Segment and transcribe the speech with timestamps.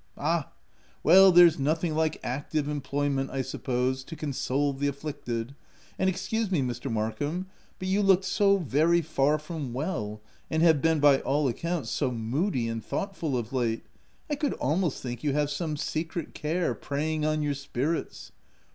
[0.17, 0.51] u Ah!
[1.03, 5.53] Well, there's nothing like active em ployment, I suppose, to console the afflicted;—
[5.99, 6.91] and, excuse me, Mr.
[6.91, 7.45] Markham,
[7.77, 10.19] but you look so very far from well,
[10.49, 13.85] and have been, by all accounts, so moody and thoughtful of late,—
[14.27, 18.31] I could almost think you have some secret care preying on your spirits.